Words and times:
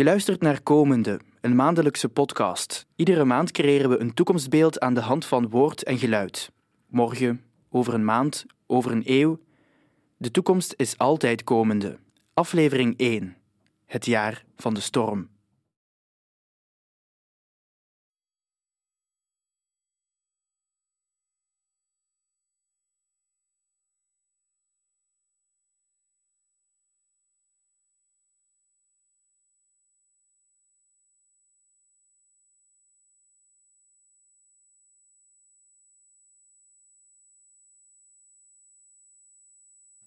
Je 0.00 0.06
luistert 0.06 0.40
naar 0.40 0.62
Komende, 0.62 1.20
een 1.40 1.54
maandelijkse 1.54 2.08
podcast. 2.08 2.86
Iedere 2.96 3.24
maand 3.24 3.50
creëren 3.50 3.90
we 3.90 3.98
een 3.98 4.14
toekomstbeeld 4.14 4.80
aan 4.80 4.94
de 4.94 5.00
hand 5.00 5.24
van 5.24 5.48
woord 5.48 5.82
en 5.82 5.98
geluid. 5.98 6.52
Morgen, 6.86 7.44
over 7.70 7.94
een 7.94 8.04
maand, 8.04 8.46
over 8.66 8.92
een 8.92 9.02
eeuw. 9.04 9.40
De 10.16 10.30
toekomst 10.30 10.74
is 10.76 10.98
altijd 10.98 11.44
komende. 11.44 11.98
Aflevering 12.34 12.94
1. 12.96 13.36
Het 13.86 14.06
jaar 14.06 14.44
van 14.56 14.74
de 14.74 14.80
storm. 14.80 15.28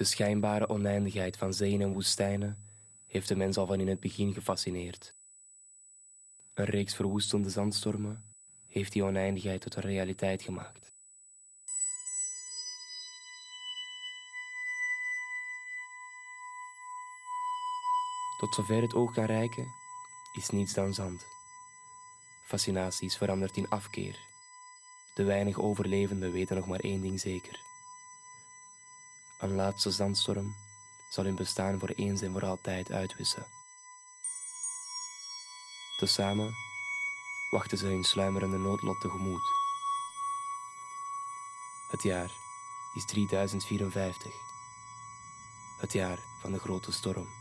De 0.00 0.06
schijnbare 0.06 0.68
oneindigheid 0.68 1.36
van 1.36 1.54
zeeën 1.54 1.80
en 1.80 1.92
woestijnen 1.92 2.58
heeft 3.06 3.28
de 3.28 3.36
mens 3.36 3.56
al 3.56 3.66
van 3.66 3.80
in 3.80 3.88
het 3.88 4.00
begin 4.00 4.32
gefascineerd. 4.32 5.14
Een 6.54 6.64
reeks 6.64 6.94
verwoestende 6.94 7.50
zandstormen 7.50 8.24
heeft 8.66 8.92
die 8.92 9.04
oneindigheid 9.04 9.60
tot 9.60 9.74
een 9.74 9.82
realiteit 9.82 10.42
gemaakt. 10.42 10.92
Tot 18.38 18.54
zover 18.54 18.82
het 18.82 18.94
oog 18.94 19.12
kan 19.12 19.24
reiken, 19.24 19.66
is 20.32 20.50
niets 20.50 20.74
dan 20.74 20.94
zand. 20.94 21.26
Fascinatie 22.46 23.06
is 23.06 23.16
veranderd 23.16 23.56
in 23.56 23.68
afkeer. 23.68 24.18
De 25.14 25.24
weinig 25.24 25.58
overlevenden 25.58 26.32
weten 26.32 26.56
nog 26.56 26.66
maar 26.66 26.80
één 26.80 27.00
ding 27.00 27.20
zeker. 27.20 27.69
Een 29.40 29.54
laatste 29.54 29.90
zandstorm 29.90 30.56
zal 31.10 31.24
hun 31.24 31.34
bestaan 31.34 31.78
voor 31.78 31.88
eens 31.88 32.22
en 32.22 32.32
voor 32.32 32.44
altijd 32.44 32.92
uitwissen. 32.92 33.46
Tezamen 35.98 36.54
wachten 37.50 37.78
ze 37.78 37.86
hun 37.86 38.04
sluimerende 38.04 38.58
noodlot 38.58 39.00
tegemoet. 39.00 39.42
Het 41.90 42.02
jaar 42.02 42.30
is 42.94 43.04
3054. 43.04 44.32
Het 45.78 45.92
jaar 45.92 46.18
van 46.40 46.52
de 46.52 46.58
grote 46.58 46.92
storm. 46.92 47.39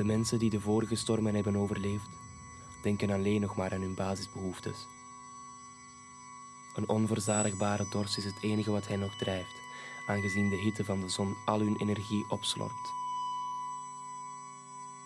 De 0.00 0.06
mensen 0.06 0.38
die 0.38 0.50
de 0.50 0.60
vorige 0.60 0.94
stormen 0.94 1.34
hebben 1.34 1.56
overleefd, 1.56 2.08
denken 2.82 3.10
alleen 3.10 3.40
nog 3.40 3.56
maar 3.56 3.72
aan 3.72 3.80
hun 3.80 3.94
basisbehoeftes. 3.94 4.86
Een 6.74 6.88
onverzadigbare 6.88 7.86
dorst 7.90 8.18
is 8.18 8.24
het 8.24 8.42
enige 8.42 8.70
wat 8.70 8.86
hen 8.86 9.00
nog 9.00 9.16
drijft, 9.16 9.54
aangezien 10.06 10.48
de 10.48 10.56
hitte 10.56 10.84
van 10.84 11.00
de 11.00 11.08
zon 11.08 11.36
al 11.44 11.58
hun 11.58 11.76
energie 11.76 12.24
opslorpt. 12.28 12.92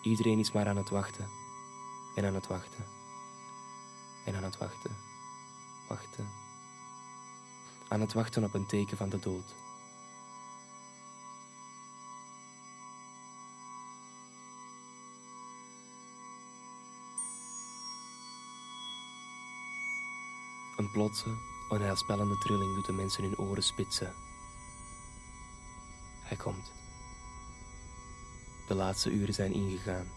Iedereen 0.01 0.39
is 0.39 0.51
maar 0.51 0.67
aan 0.67 0.77
het 0.77 0.89
wachten, 0.89 1.29
en 2.15 2.25
aan 2.25 2.35
het 2.35 2.47
wachten, 2.47 2.85
en 4.25 4.35
aan 4.35 4.43
het 4.43 4.57
wachten, 4.57 4.95
wachten, 5.87 6.27
aan 7.87 8.01
het 8.01 8.13
wachten 8.13 8.43
op 8.43 8.53
een 8.53 8.65
teken 8.65 8.97
van 8.97 9.09
de 9.09 9.19
dood. 9.19 9.64
Een 20.77 20.91
plotse, 20.91 21.29
onheilspellende 21.69 22.37
trilling 22.37 22.75
doet 22.75 22.85
de 22.85 22.93
mensen 22.93 23.23
hun 23.23 23.37
oren 23.37 23.63
spitsen. 23.63 24.13
Hij 26.21 26.37
komt. 26.37 26.71
De 28.67 28.75
laatste 28.75 29.11
uren 29.11 29.33
zijn 29.33 29.53
ingegaan. 29.53 30.07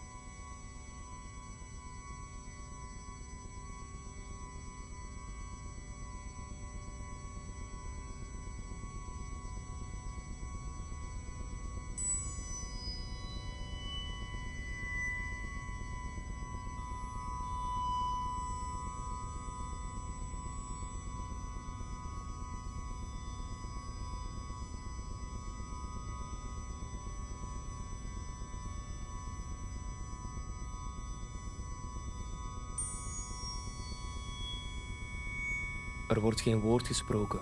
Er 36.09 36.19
wordt 36.19 36.41
geen 36.41 36.59
woord 36.59 36.87
gesproken. 36.87 37.39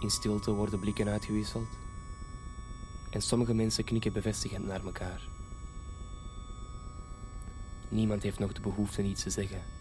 In 0.00 0.10
stilte 0.10 0.50
worden 0.50 0.78
blikken 0.78 1.08
uitgewisseld. 1.08 1.68
En 3.10 3.22
sommige 3.22 3.54
mensen 3.54 3.84
knikken 3.84 4.12
bevestigend 4.12 4.66
naar 4.66 4.84
elkaar. 4.84 5.28
Niemand 7.88 8.22
heeft 8.22 8.38
nog 8.38 8.52
de 8.52 8.60
behoefte 8.60 9.02
iets 9.02 9.22
te 9.22 9.30
zeggen. 9.30 9.77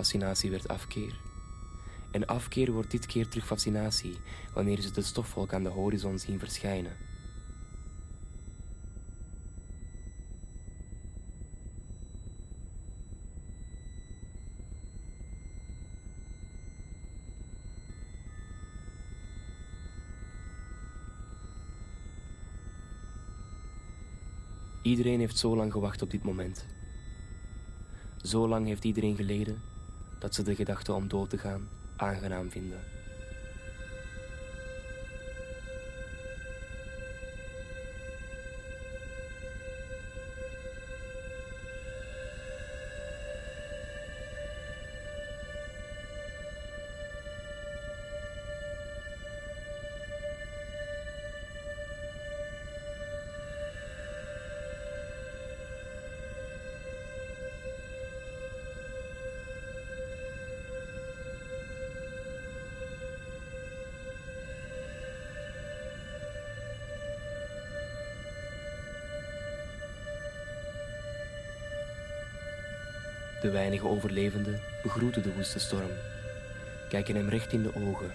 Fascinatie 0.00 0.50
werd 0.50 0.68
afkeer. 0.68 1.20
En 2.10 2.26
afkeer 2.26 2.72
wordt 2.72 2.90
dit 2.90 3.06
keer 3.06 3.28
terug 3.28 3.46
fascinatie 3.46 4.16
wanneer 4.54 4.80
ze 4.80 4.90
de 4.90 5.02
stofwolk 5.02 5.52
aan 5.52 5.62
de 5.62 5.68
horizon 5.68 6.18
zien 6.18 6.38
verschijnen. 6.38 6.96
Iedereen 24.82 25.18
heeft 25.18 25.38
zo 25.38 25.56
lang 25.56 25.72
gewacht 25.72 26.02
op 26.02 26.10
dit 26.10 26.22
moment. 26.22 26.66
Zo 28.22 28.48
lang 28.48 28.66
heeft 28.66 28.84
iedereen 28.84 29.16
geleden 29.16 29.69
dat 30.20 30.34
ze 30.34 30.42
de 30.42 30.54
gedachte 30.54 30.92
om 30.92 31.08
dood 31.08 31.30
te 31.30 31.38
gaan 31.38 31.68
aangenaam 31.96 32.50
vinden. 32.50 32.99
De 73.40 73.50
weinige 73.50 73.88
overlevenden 73.88 74.60
begroeten 74.82 75.22
de 75.22 75.32
woeste 75.32 75.58
storm, 75.58 75.90
kijken 76.88 77.14
hem 77.14 77.28
recht 77.28 77.52
in 77.52 77.62
de 77.62 77.74
ogen. 77.74 78.12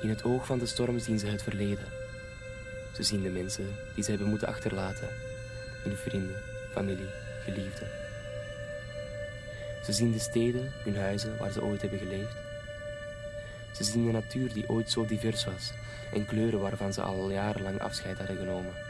In 0.00 0.08
het 0.08 0.24
oog 0.24 0.46
van 0.46 0.58
de 0.58 0.66
storm 0.66 0.98
zien 0.98 1.18
ze 1.18 1.26
het 1.26 1.42
verleden. 1.42 1.84
Ze 2.92 3.02
zien 3.02 3.22
de 3.22 3.30
mensen 3.30 3.76
die 3.94 4.04
ze 4.04 4.10
hebben 4.10 4.28
moeten 4.28 4.48
achterlaten, 4.48 5.08
hun 5.82 5.96
vrienden, 5.96 6.42
familie, 6.72 7.08
geliefden. 7.44 7.88
Ze 9.84 9.92
zien 9.92 10.12
de 10.12 10.18
steden, 10.18 10.72
hun 10.84 10.96
huizen 10.96 11.36
waar 11.38 11.52
ze 11.52 11.62
ooit 11.62 11.80
hebben 11.80 11.98
geleefd. 11.98 12.36
Ze 13.72 13.84
zien 13.84 14.06
de 14.06 14.12
natuur 14.12 14.52
die 14.52 14.68
ooit 14.68 14.90
zo 14.90 15.06
divers 15.06 15.44
was 15.44 15.72
en 16.12 16.26
kleuren 16.26 16.60
waarvan 16.60 16.92
ze 16.92 17.02
al 17.02 17.30
jarenlang 17.30 17.80
afscheid 17.80 18.18
hadden 18.18 18.36
genomen. 18.36 18.89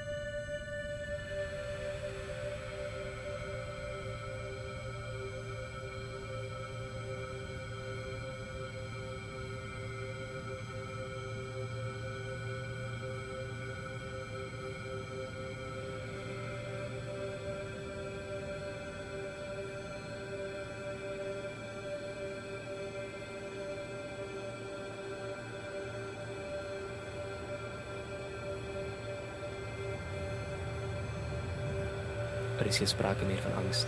Er 32.61 32.67
is 32.67 32.77
geen 32.77 32.87
sprake 32.87 33.25
meer 33.25 33.39
van 33.39 33.65
angst. 33.65 33.87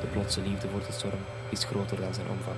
De 0.00 0.06
plotse 0.06 0.40
liefde 0.40 0.68
voor 0.68 0.80
de 0.86 0.92
storm 0.92 1.20
is 1.50 1.64
groter 1.64 2.00
dan 2.00 2.14
zijn 2.14 2.28
omvang. 2.28 2.56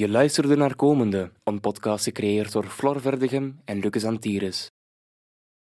Je 0.00 0.08
luisterde 0.08 0.56
naar 0.56 0.76
Komende, 0.76 1.30
een 1.44 1.60
podcast 1.60 2.04
gecreëerd 2.04 2.52
door 2.52 2.64
Flor 2.64 3.00
Verdegem 3.00 3.60
en 3.64 3.78
Lucas 3.78 4.04
Antires. 4.04 4.70